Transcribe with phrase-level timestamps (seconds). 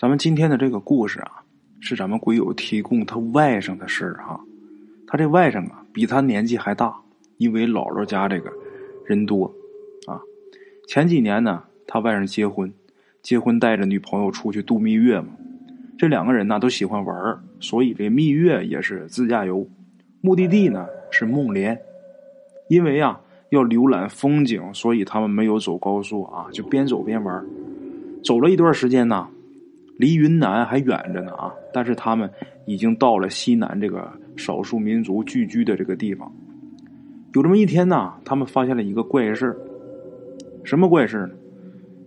[0.00, 1.44] 咱们今天的这个故事啊，
[1.78, 4.40] 是咱们鬼友提供他外甥的事儿哈。
[5.06, 6.96] 他这外甥啊，比他年纪还大，
[7.36, 8.50] 因为姥姥家这个
[9.04, 9.44] 人多
[10.06, 10.18] 啊。
[10.88, 12.72] 前几年呢，他外甥结婚，
[13.20, 15.26] 结婚带着女朋友出去度蜜月嘛。
[15.98, 19.68] 这两个人呢都喜欢玩所以这蜜月也是自驾游，
[20.22, 21.78] 目的地呢是孟连。
[22.70, 27.44] 因为啊要浏览风景，所以他们没有走高速啊，就边走边玩
[28.24, 29.28] 走了一段时间呢。
[30.00, 31.52] 离云南还远着呢啊！
[31.74, 32.28] 但是他们
[32.64, 36.32] 已经到了西南这个少数民族聚居的这个地方。
[37.34, 39.54] 有这么一天呢，他们发现了一个怪事
[40.64, 41.34] 什么怪事呢？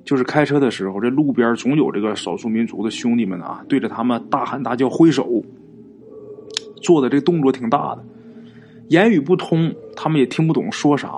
[0.03, 5.43] 就是开车的时候，这路边总有这个少数民族的兄弟们啊，对着他们大喊大叫、挥手，
[6.81, 8.03] 做的这动作挺大的，
[8.89, 11.09] 言语不通，他们也听不懂说啥。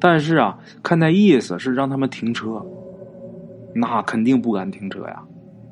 [0.00, 2.60] 但是啊，看那意思是让他们停车，
[3.72, 5.22] 那肯定不敢停车呀。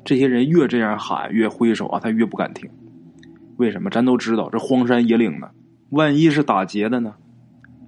[0.05, 2.69] 这些人越这样喊，越挥手啊，他越不敢停。
[3.57, 3.89] 为什么？
[3.89, 5.51] 咱都知道，这荒山野岭的，
[5.89, 7.15] 万一是打劫的呢？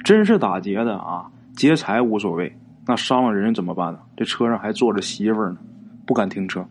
[0.04, 2.58] 真是打劫的啊，劫财无所谓，
[2.88, 4.00] 那伤了人怎么办呢？
[4.16, 5.58] 这车上还坐着媳妇呢，
[6.08, 6.66] 不敢停车。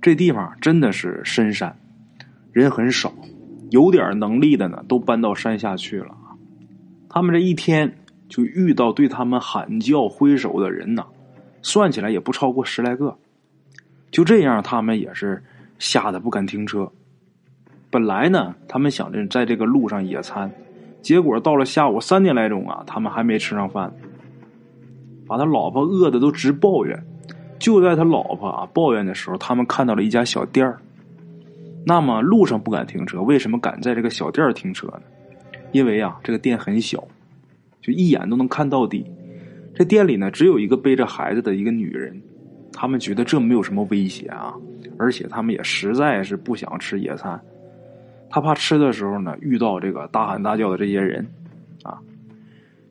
[0.00, 1.76] 这地方真的是深山，
[2.52, 3.12] 人很少，
[3.70, 6.16] 有点能力的呢，都搬到山下去了。
[7.10, 7.92] 他们这一天
[8.28, 11.04] 就遇到对他们喊叫挥手的人呢，
[11.60, 13.18] 算起来也不超过十来个。
[14.18, 15.40] 就这样，他们也是
[15.78, 16.90] 吓得不敢停车。
[17.88, 20.50] 本来呢，他们想着在这个路上野餐，
[21.00, 23.94] 结果到了下午三点来钟啊，他们还没吃上饭，
[25.24, 27.00] 把他老婆饿的都直抱怨。
[27.60, 30.80] 就在他老婆啊抱怨的时候，他们看到了一家小店儿。
[31.86, 35.02] 那么路上不敢停车，为什么敢在这个小店儿停车呢？
[35.70, 37.06] 因为啊，这个店很小，
[37.80, 39.06] 就一眼都能看到底。
[39.76, 42.20] 这店里呢，只有一个背着孩子的一个女人。
[42.80, 44.54] 他们觉得这没有什么威胁啊，
[44.98, 47.42] 而且他们也实在是不想吃野餐，
[48.30, 51.26] 他怕吃的时候呢遇到这个大喊大叫的这些人，
[51.82, 51.98] 啊，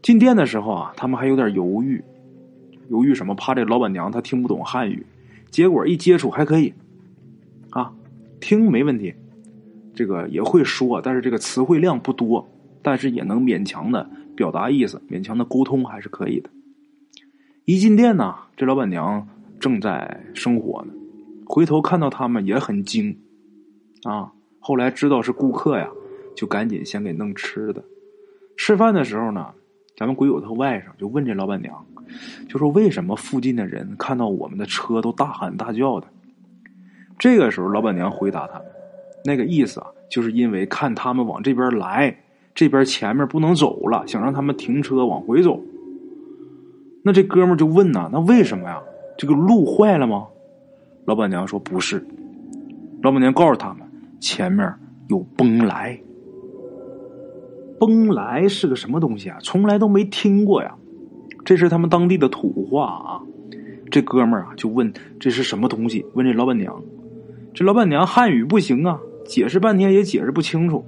[0.01, 2.03] 进店的时候啊，他们还有点犹豫，
[2.89, 3.33] 犹豫什么？
[3.33, 5.05] 怕这老板娘她听不懂汉语，
[5.51, 6.73] 结果一接触还可以，
[7.69, 7.93] 啊，
[8.41, 9.13] 听没问题，
[9.95, 12.45] 这个也会说，但是这个词汇量不多，
[12.81, 16.49] 但是也能勉强的表达意思，勉强的沟通还是可以的。
[17.63, 19.25] 一进店呢，这老板娘。
[19.67, 20.93] 正在生火呢，
[21.45, 23.19] 回头看到他们也很惊，
[24.03, 24.31] 啊！
[24.61, 25.89] 后来知道是顾客呀，
[26.33, 27.83] 就赶紧先给弄吃的。
[28.55, 29.47] 吃饭的时候呢，
[29.97, 31.85] 咱们鬼友他外甥就问这老板娘，
[32.47, 36.07] 就说为什么附近的人看到我们的车都大喊大叫的？
[37.19, 38.61] 这个时候，老板娘回答他，
[39.25, 42.17] 那个意思啊，就是因为看他们往这边来，
[42.55, 45.61] 这边前面不能走了，想让他们停车往回走。
[47.03, 48.81] 那这哥们就问呐，那为什么呀？
[49.17, 50.27] 这个路坏了吗？
[51.05, 52.05] 老板娘说不是。
[53.01, 53.87] 老板娘告诉他们，
[54.19, 54.73] 前面
[55.07, 55.99] 有崩来。
[57.79, 59.37] 崩来是个什么东西啊？
[59.41, 60.75] 从来都没听过呀。
[61.45, 63.21] 这是他们当地的土话啊。
[63.89, 66.05] 这哥们儿啊就问这是什么东西？
[66.13, 66.81] 问这老板娘。
[67.53, 70.85] 这老板娘汉语不行啊，解释半天也解释不清楚。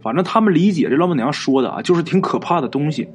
[0.00, 3.08] 反正他们理解这老板娘说的啊，就是挺可怕的东西。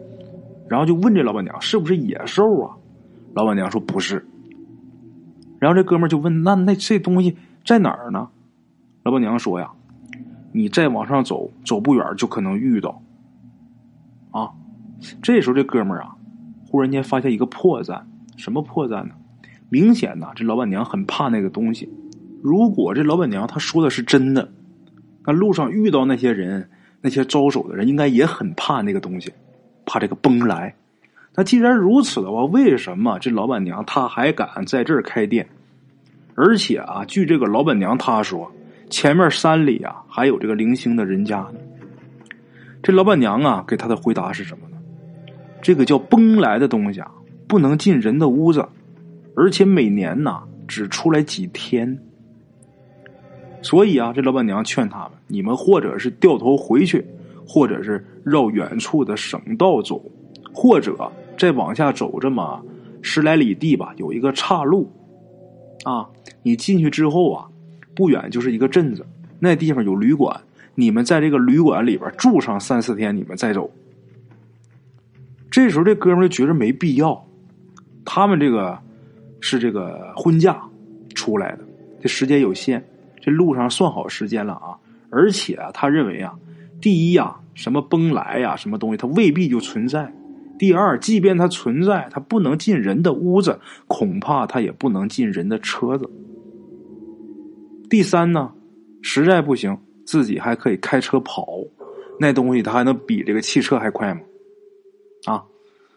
[0.69, 2.77] 然后就问这老板娘是不是野兽啊？
[3.33, 4.25] 老板娘说不是，
[5.59, 7.35] 然后这哥们就问：“那那这东西
[7.65, 8.29] 在哪儿呢？”
[9.03, 9.71] 老板娘说：“呀，
[10.51, 13.01] 你再往上走，走不远就可能遇到。”
[14.31, 14.51] 啊，
[15.21, 16.15] 这时候这哥们啊，
[16.67, 18.03] 忽然间发现一个破绽，
[18.37, 19.15] 什么破绽呢？
[19.69, 21.91] 明显呐，这老板娘很怕那个东西。
[22.43, 24.51] 如果这老板娘她说的是真的，
[25.25, 26.69] 那路上遇到那些人，
[27.01, 29.33] 那些招手的人，应该也很怕那个东西，
[29.85, 30.75] 怕这个崩来。
[31.35, 35.47] 那既然如此的话，为什么这老板娘她还敢在这儿开店？
[36.35, 38.51] 而且啊，据这个老板娘她说，
[38.89, 41.55] 前面山里啊还有这个零星的人家呢。
[42.83, 44.77] 这老板娘啊给他的回答是什么呢？
[45.61, 47.09] 这个叫崩来的东西啊，
[47.47, 48.67] 不能进人的屋子，
[49.35, 51.97] 而且每年呐只出来几天。
[53.63, 57.03] 所以啊，这老板娘劝他们：你们或者是掉头回去，
[57.47, 59.99] 或者是绕远处的省道走，
[60.53, 61.11] 或者。
[61.37, 62.63] 再往下走这么
[63.01, 64.89] 十来里地吧，有一个岔路，
[65.83, 66.07] 啊，
[66.41, 67.47] 你进去之后啊，
[67.95, 69.05] 不远就是一个镇子，
[69.39, 70.39] 那地方有旅馆，
[70.75, 73.69] 你们在这个旅馆里边住上三四天，你们再走。
[75.51, 77.25] 这时候这哥们就觉得没必要，
[78.05, 78.79] 他们这个
[79.39, 80.61] 是这个婚假
[81.13, 81.59] 出来的，
[82.01, 82.83] 这时间有限，
[83.21, 84.77] 这路上算好时间了啊，
[85.09, 86.33] 而且啊，他认为啊，
[86.81, 90.11] 第一呀，什么崩来呀，什么东西，它未必就存在。
[90.57, 96.09] 第二，即便它存在，它不能进人的屋子，恐怕它也不能进人的车子。
[97.89, 98.51] 第三呢，
[99.01, 101.59] 实在不行，自己还可以开车跑，
[102.19, 104.21] 那东西它还能比这个汽车还快吗？
[105.25, 105.43] 啊，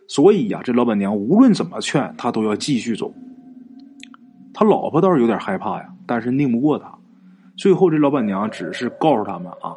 [0.09, 3.13] 所以呀，这老板娘无论怎么劝，他都要继续走。
[4.55, 6.93] 他老婆倒是有点害怕呀，但是拧不过他。
[7.57, 9.77] 最后，这老板娘只是告诉他们啊，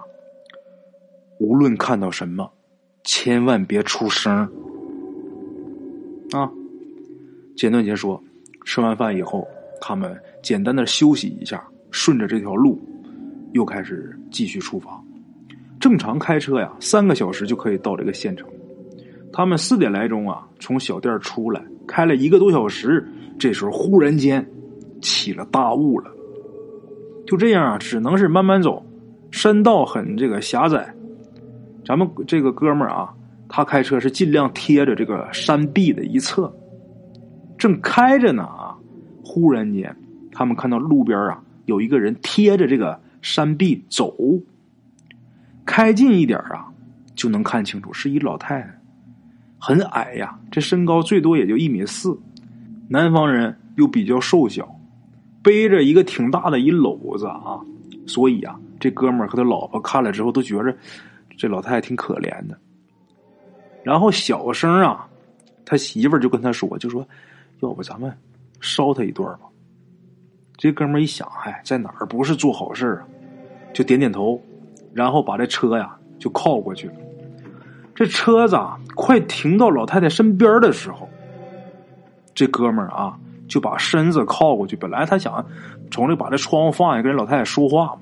[1.39, 2.49] 无论看到什么，
[3.11, 4.31] 千万别出声
[6.31, 6.47] 啊。
[7.55, 8.23] 简短杰说，
[8.65, 9.47] 吃完饭以后，
[9.81, 11.67] 他们简单的休息一下。
[11.89, 12.79] 顺着这条路，
[13.53, 15.03] 又开始继续出发。
[15.79, 18.47] 正常开车呀，三个小时就可以到这个县城。
[19.33, 23.03] 他们四点来钟啊，从小店出来，开了一个多小时。
[23.39, 24.47] 这时候忽然间
[25.01, 26.11] 起了大雾了。
[27.25, 28.85] 就这样啊，只能是慢慢走。
[29.31, 30.93] 山道很这个狭窄，
[31.89, 33.11] 咱们这个哥们儿啊，
[33.47, 36.55] 他开车是尽量贴着这个山壁的一侧。
[37.57, 38.77] 正开着呢啊，
[39.23, 39.95] 忽然间
[40.31, 41.41] 他们看到路边啊。
[41.65, 44.15] 有一个人贴着这个山壁走，
[45.65, 46.67] 开近一点啊，
[47.15, 48.79] 就能看清楚是一老太太，
[49.57, 52.15] 很矮呀，这身高最多也就一米四。
[52.87, 54.79] 南方人又比较瘦小，
[55.41, 57.59] 背着一个挺大的一篓子啊，
[58.05, 60.77] 所以啊，这哥们儿和他老婆看了之后都觉着
[61.39, 62.57] 这老太太挺可怜的。
[63.81, 65.07] 然后小声啊，
[65.65, 67.07] 他媳妇就跟他说，就说
[67.61, 68.13] 要不咱们
[68.59, 69.45] 烧他一段吧。
[70.57, 73.07] 这哥们儿一想，嗨，在哪儿不是做好事啊？
[73.71, 74.37] 就点点头，
[74.93, 76.95] 然后把这车呀就靠过去了。
[77.95, 81.07] 这车子啊，快停到老太太身边的时候，
[82.35, 84.75] 这哥们儿啊就把身子靠过去。
[84.75, 85.45] 本来他想
[85.89, 88.01] 从这把这窗户放下，跟人老太太说话嘛。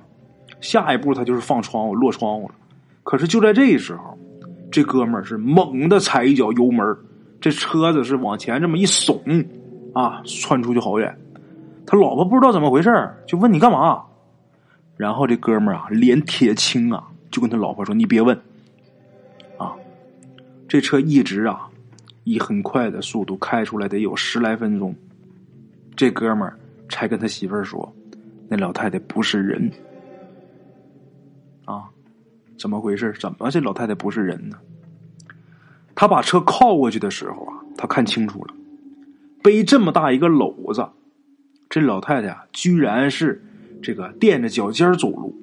[0.59, 2.55] 下一步他就是放窗户落窗户了。
[3.07, 4.17] 可是就在这时候，
[4.69, 6.85] 这哥们儿是猛的踩一脚油门，
[7.39, 9.47] 这车子是往前这么一耸，
[9.93, 11.17] 啊，窜出去好远。
[11.85, 12.89] 他老婆不知道怎么回事
[13.25, 14.03] 就问你干嘛。
[14.97, 18.37] 然后这哥们儿啊，脸铁青啊，就跟他老婆说：“你别问。”
[19.57, 19.73] 啊，
[20.67, 21.65] 这车一直啊，
[22.25, 24.93] 以很快的速度开出来，得有十来分钟。
[25.95, 26.59] 这哥们儿
[26.89, 27.89] 才跟他媳妇儿说
[28.49, 29.71] ：“那老太太不是人。”
[31.63, 31.87] 啊，
[32.57, 33.13] 怎么回事？
[33.19, 34.57] 怎么这老太太不是人呢？
[35.95, 38.53] 他把车靠过去的时候啊，他看清楚了，
[39.41, 40.87] 背这么大一个篓子。
[41.69, 43.43] 这老太太啊，居然是
[43.81, 45.35] 这个垫着脚尖走路。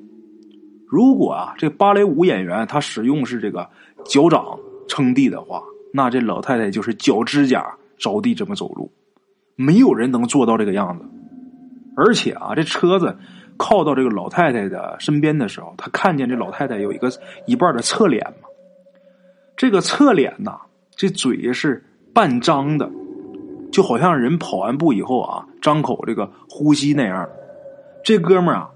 [0.87, 3.69] 如果啊，这芭蕾舞演员他使用是这个
[4.05, 4.59] 脚掌
[4.89, 5.63] 撑地的话，
[5.93, 8.93] 那这老太太就是脚指甲着地这么走路。
[9.57, 11.05] 没有人能做到这个样子。
[11.97, 13.17] 而且啊，这车子
[13.57, 17.11] 靠到这个老太太的身边的时候，他看见这老太太有一个
[17.47, 18.49] 一半的侧脸嘛。
[19.57, 20.59] 这个侧脸呐，
[20.97, 22.91] 这嘴是半张的。
[23.73, 27.29] 就好像人跑完步以后啊，张口这个呼吸那样。
[28.05, 28.71] 这哥们儿啊，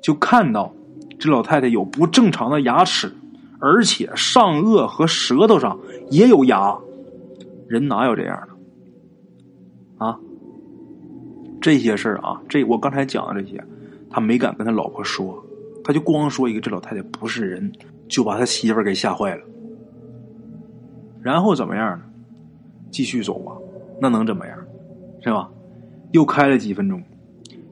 [0.00, 0.74] 就看到
[1.18, 3.12] 这老太太有不正常的牙齿，
[3.60, 5.78] 而且上颚和舌头上
[6.10, 6.76] 也有牙。
[7.68, 8.36] 人哪有这样
[9.98, 10.04] 的？
[10.06, 10.18] 啊？
[11.60, 13.64] 这些事儿啊，这我刚才讲的这些，
[14.12, 15.42] 他没敢跟他老婆说，
[15.82, 17.72] 他就光说一个这老太太不是人，
[18.08, 19.42] 就把他媳妇给吓坏了。
[21.22, 22.04] 然后怎么样呢？
[22.90, 23.52] 继续走吧。
[24.00, 24.58] 那能怎么样，
[25.22, 25.48] 是吧？
[26.10, 27.02] 又开了几分钟，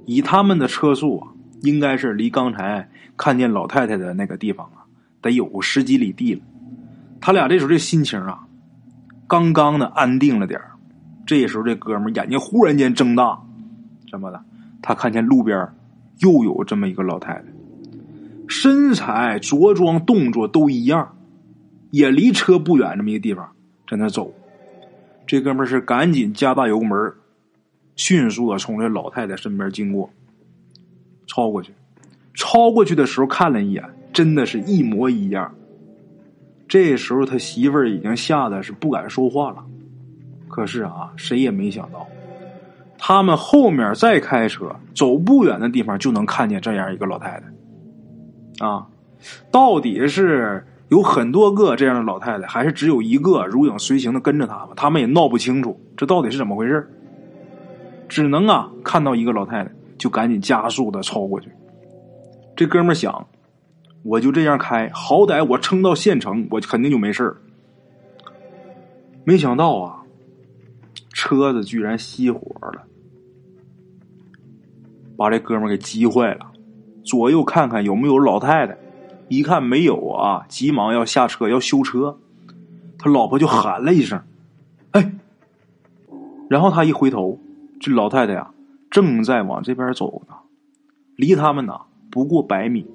[0.06, 1.28] 以他们的车速啊，
[1.62, 4.87] 应该是离刚才看见老太太的那个地方啊，
[5.20, 6.40] 得有十几里地了。
[7.20, 8.47] 他俩这时候这心情啊，
[9.26, 10.59] 刚刚的安定了点
[11.26, 13.38] 这时候这哥们眼睛忽然间睁大，
[14.11, 14.42] 怎么的？
[14.80, 15.68] 他看见路边
[16.21, 17.45] 又有这么一个老太太，
[18.49, 21.17] 身材、着装、动作都一样，
[21.91, 23.53] 也离车不远这么一个地方，
[23.89, 24.33] 在那走。
[25.27, 27.12] 这哥们是赶紧加大油门，
[27.95, 30.11] 迅速的从这老太太身边经过，
[31.27, 31.73] 超过去。
[32.35, 35.55] 超过去的时候看了一眼，真的是一模一样。
[36.67, 39.65] 这时候他媳妇儿已经吓得是不敢说话了。
[40.49, 42.07] 可是啊，谁也没想到，
[43.00, 48.64] 他们后面再开车走不远的地方就能看见这样一个老太太。
[48.64, 48.87] 啊，
[49.50, 50.64] 到底是？
[50.90, 54.71] 有很多个这样的老太太，还是只有一个如影随形的跟着他们？
[54.75, 56.85] 他们也闹不清楚这到底是怎么回事
[58.09, 61.49] 只能啊看到一个老太太，就赶紧加速的超过去。
[62.57, 63.25] 这哥们想，
[64.02, 67.37] 我就这样开，好歹我撑到县城，我肯定就没事
[69.23, 70.02] 没想到啊，
[71.12, 72.83] 车子居然熄火了，
[75.21, 76.50] 把这哥们给急坏了，
[77.05, 78.75] 左右看看有没有老太太。
[79.29, 82.19] 一看没有啊，急忙要下车要修车，
[82.99, 84.19] 他老婆就喊了一声
[84.93, 85.12] ：“哎！”
[86.49, 87.39] 然后他一回头，
[87.79, 88.50] 这老太太呀
[88.91, 90.35] 正在往这边走呢，
[91.17, 91.79] 离他们呢
[92.11, 92.87] 不过百米。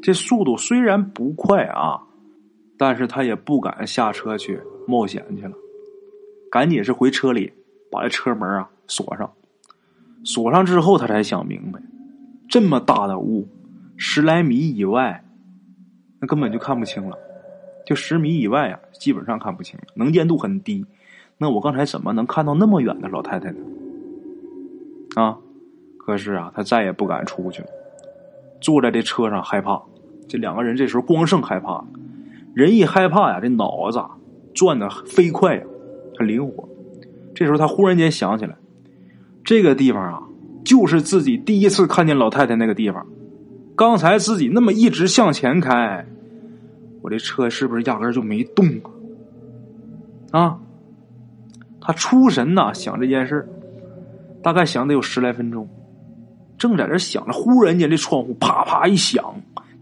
[0.00, 2.00] 这速度虽然不快啊，
[2.78, 5.56] 但是他也不敢下车去冒险去了，
[6.52, 7.52] 赶紧是回车里
[7.90, 9.28] 把这车门啊锁上。
[10.24, 11.80] 锁上之后，他才想明白，
[12.48, 13.46] 这么大的雾，
[13.96, 15.22] 十来米以外，
[16.20, 17.16] 那根本就看不清了。
[17.86, 20.86] 就十米以外啊，基本上看不清，能见度很低。
[21.36, 23.58] 那我刚才怎么能看到那么远的老太太呢？
[25.16, 25.38] 啊！
[25.98, 27.68] 可是啊，他再也不敢出去了，
[28.60, 29.82] 坐在这车上害怕。
[30.28, 31.84] 这两个人这时候光剩害怕，
[32.54, 34.02] 人一害怕呀，这脑子
[34.54, 35.62] 转的飞快呀，
[36.18, 36.68] 很灵活。
[37.34, 38.56] 这时候他忽然间想起来，
[39.44, 40.22] 这个地方啊，
[40.64, 43.06] 就是自己第一次看见老太太那个地方。
[43.76, 46.06] 刚才自己那么一直向前开，
[47.02, 48.66] 我这车是不是压根就没动
[50.30, 50.40] 啊？
[50.40, 50.58] 啊！
[51.80, 53.46] 他出神呐，想这件事
[54.42, 55.68] 大概想得有十来分钟。
[56.56, 59.22] 正在这想着，忽然间这窗户啪啪一响。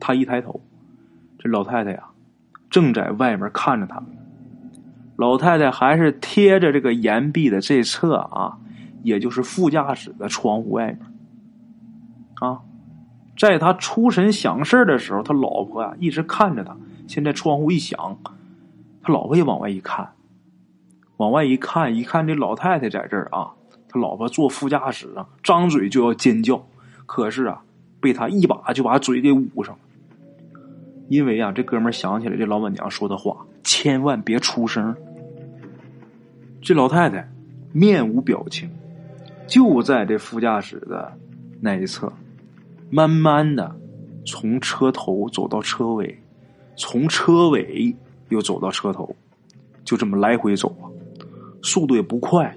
[0.01, 0.61] 他一抬头，
[1.39, 2.03] 这老太太呀，
[2.69, 4.07] 正在外面看着他们。
[5.17, 8.59] 老太太还是贴着这个岩壁的这侧啊，
[9.03, 10.99] 也就是副驾驶的窗户外面。
[12.41, 12.61] 啊，
[13.39, 16.77] 在他出神想事的时候，他老婆啊一直看着他。
[17.07, 18.19] 现在窗户一响，
[19.03, 20.13] 他老婆也往外一看，
[21.19, 23.53] 往外一看，一看这老太太在这儿啊，
[23.89, 26.65] 他老婆坐副驾驶上，张嘴就要尖叫，
[27.07, 27.63] 可是啊，
[28.01, 29.77] 被他一把就把嘴给捂上。
[31.09, 34.97] 因为啊，这哥们想起来这老板娘说的话，千万别出声。
[36.63, 37.29] 这老太太
[37.73, 38.71] 面无表情，
[39.53, 41.13] 就在这副驾驶的
[41.61, 42.11] 那一侧，
[42.89, 43.71] 慢慢的
[44.25, 46.19] 从车头走到车尾，
[46.75, 47.95] 从车尾
[48.31, 49.15] 又走到车头，
[49.85, 50.89] 就这么来回走啊，
[51.63, 52.57] 速度也不快。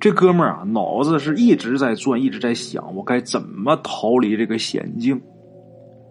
[0.00, 5.20] 这哥们儿啊，脑子是一直在转，一直在想，我该怎么逃离这个险境。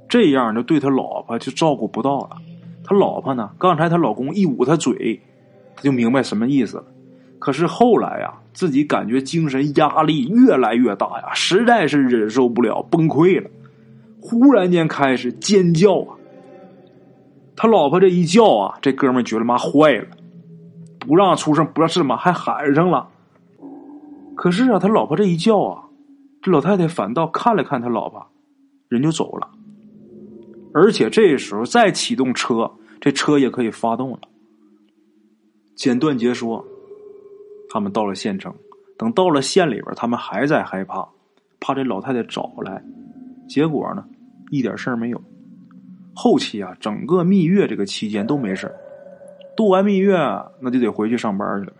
[0.07, 2.37] 这样就对他老婆就照顾不到了。
[2.83, 3.49] 他老婆呢？
[3.57, 5.19] 刚才她老公一捂她嘴，
[5.75, 6.85] 他就明白什么意思了。
[7.39, 13.49] 可是后来呀，自己感觉精神压力越来越大呀，实在是忍受不了，崩溃了。
[14.21, 16.15] 忽然间开始尖叫啊！
[17.55, 20.07] 他老婆这一叫啊，这哥们觉得妈坏了，
[20.99, 23.09] 不让出声，不知道是什么，还喊上了。
[24.35, 25.83] 可是啊，他老婆这一叫啊，
[26.41, 28.27] 这老太太反倒看了看他老婆，
[28.87, 29.49] 人就走了。
[30.73, 34.19] 而且这时候再启动车，这车也可以发动了。
[35.75, 36.65] 简短截说，
[37.73, 38.53] 他们到了县城，
[38.99, 41.09] 等到了县里边，他们还在害怕，
[41.59, 42.83] 怕这老太太找来。
[43.47, 44.05] 结果呢，
[44.51, 45.19] 一点事儿没有。
[46.13, 48.71] 后期啊，整个蜜月这个期间都没事
[49.57, 50.15] 度完蜜月，
[50.61, 51.73] 那就得回去上班去了。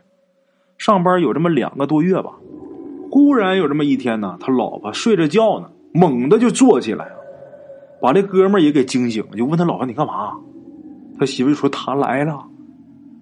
[0.80, 2.32] 上班有这么两个多月吧，
[3.12, 7.16] 忽然有这么一天呢，他老婆睡着觉呢，猛的就坐起来了。
[8.02, 10.34] 把这哥们儿也给惊醒了，就问他老婆：“你干嘛？”
[11.20, 12.44] 他媳妇就说：“他来了。”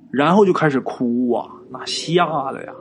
[0.09, 2.73] 然后就开始哭啊，那吓的呀！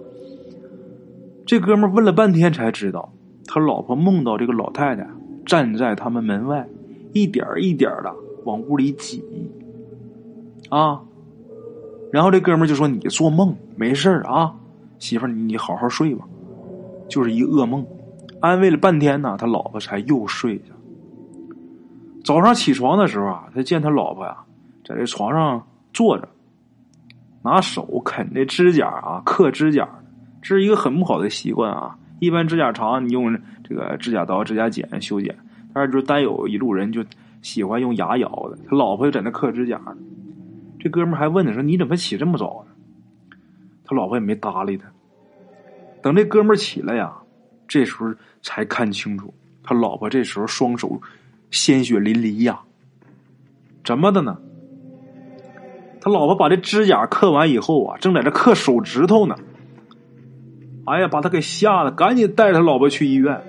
[1.46, 3.12] 这哥们问了半天才知道，
[3.46, 5.06] 他老婆梦到这个老太太
[5.46, 6.68] 站在他们门外，
[7.12, 9.22] 一点一点的往屋里挤
[10.68, 11.00] 啊。
[12.12, 14.54] 然后这哥们就说：“你做梦没事啊，
[14.98, 16.26] 媳妇儿你好好睡吧，
[17.08, 17.86] 就是一噩梦。”
[18.40, 20.74] 安慰了半天呢，他老婆才又睡下。
[22.24, 24.36] 早上起床的时候啊，他见他老婆呀，
[24.84, 26.28] 在这床上坐着，
[27.42, 29.88] 拿手啃这指甲啊，刻指甲，
[30.42, 31.96] 这是一个很不好的习惯啊。
[32.18, 35.36] 一般指甲长，你用这个指甲刀、指甲剪修剪，
[35.72, 37.04] 但是就单有一路人就
[37.42, 38.58] 喜欢用牙咬的。
[38.68, 39.80] 他老婆就在那刻指甲，
[40.78, 42.72] 这哥们还问他说：“你怎么起这么早呢？”
[43.84, 44.86] 他老婆也没搭理他。
[46.02, 47.12] 等这哥们起来呀，
[47.66, 49.32] 这时候才看清楚，
[49.62, 51.00] 他老婆这时候双手。
[51.50, 52.60] 鲜血淋漓呀！
[53.84, 54.38] 怎么的呢？
[56.00, 59.34] 他老婆把这指甲刻完以后啊，正在这刻手指头呢。
[60.86, 63.40] 哎呀，把他给吓得，赶紧带他老婆去医院。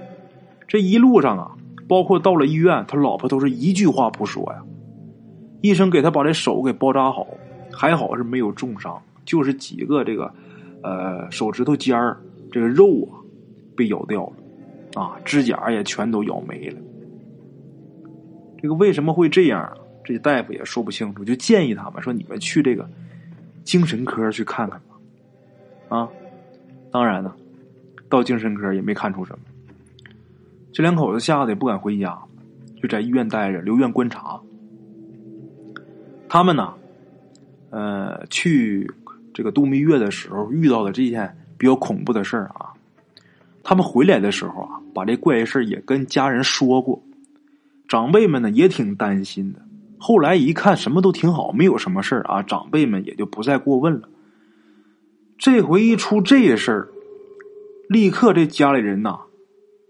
[0.67, 1.51] 这一路上啊，
[1.87, 4.61] 包括到了医院，他老婆都是一句话不说呀。
[5.61, 7.25] 医生给他把这手给包扎好，
[7.71, 10.31] 还好是没有重伤，就是几个这个
[10.83, 12.17] 呃手指头尖儿
[12.51, 13.17] 这个肉啊
[13.75, 16.77] 被咬掉了，啊，指甲也全都咬没了。
[18.61, 19.71] 这个为什么会这样？
[20.03, 22.89] 这大夫也说不清楚，就建议他们说：“你们去这个
[23.63, 24.95] 精神科去看看吧。”
[25.95, 26.09] 啊，
[26.91, 27.35] 当然了，
[28.09, 29.39] 到精神科也没看出什么。
[30.73, 32.17] 这两口子吓得也不敢回家，
[32.81, 34.39] 就在医院待着，留院观察。
[36.29, 36.73] 他们呢，
[37.69, 38.89] 呃，去
[39.33, 42.71] 这个度蜜月的时候遇到的这件比较恐怖的事儿啊，
[43.63, 47.03] 他们回来的时候啊，把这怪事也跟家人说过，
[47.87, 49.59] 长辈们呢也挺担心的。
[50.03, 54.09] 后来一看什么都挺好，没有什么事儿啊，长辈们也就不再过问了。
[55.37, 56.89] 这回一出这事儿，
[57.87, 59.19] 立刻这家里人呐，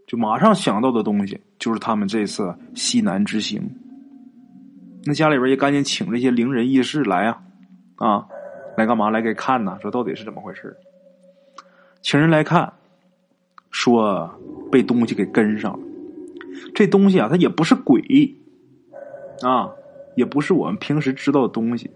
[0.06, 3.64] 就马上想到的东西就是他们这次西南之行。
[5.06, 7.42] 那家里边也赶紧请这些灵人异士来啊，
[7.96, 8.26] 啊，
[8.76, 9.10] 来干嘛？
[9.10, 9.78] 来给看呐？
[9.82, 10.76] 说到底是怎么回事？
[12.02, 12.74] 请人来看，
[13.72, 14.30] 说
[14.70, 15.80] 被东西给跟上了。
[16.76, 18.02] 这东西啊，它也不是鬼
[19.42, 19.72] 啊。
[20.16, 21.90] 也不是我们平时知道的东西，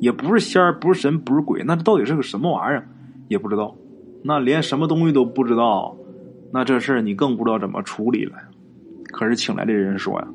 [0.00, 2.86] 也不是仙儿，不是神，不是鬼，那这到底是个什么玩意儿？
[3.28, 3.74] 也不知道。
[4.22, 5.96] 那连什么东西都不知道，
[6.52, 8.36] 那这事儿你更不知道怎么处理了。
[9.12, 10.28] 可是请来的人说呀，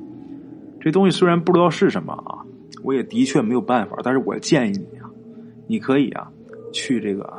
[0.80, 2.40] 这东西虽然不知道是什么啊，
[2.84, 5.10] 我也的确没有办法，但是我建议你啊，
[5.68, 6.32] 你可以啊，
[6.72, 7.32] 去这个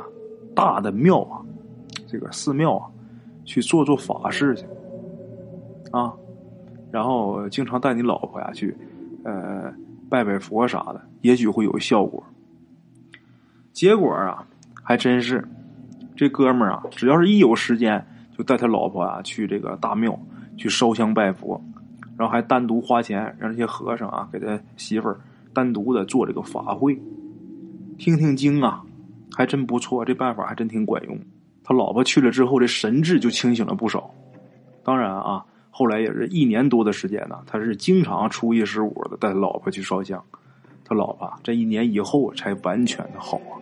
[0.53, 1.41] 大的庙啊，
[2.07, 2.87] 这个寺庙啊，
[3.43, 4.65] 去做做法事去
[5.91, 6.13] 啊，
[6.91, 8.75] 然后经常带你老婆呀去。
[9.25, 9.73] 呃，
[10.07, 12.23] 拜拜佛啥的，也许会有效果。
[13.73, 14.45] 结果啊，
[14.83, 15.43] 还真是，
[16.15, 18.05] 这哥们儿啊，只要是一有时间，
[18.37, 20.15] 就带他老婆啊去这个大庙
[20.57, 21.59] 去烧香拜佛，
[22.15, 25.19] 然后还单独花钱让这些和尚啊给他媳妇儿
[25.55, 26.95] 单独的做这个法会，
[27.97, 28.83] 听听经啊，
[29.35, 31.19] 还真不错，这办法还真挺管用。
[31.63, 34.13] 他老婆去了之后，这神志就清醒了不少。
[34.83, 35.43] 当然啊。
[35.77, 40.23] 后来也是一年多的时间呢，他是经常初一十五的带老婆去烧香，
[40.85, 43.59] 他老婆这一年以后才完全的好啊。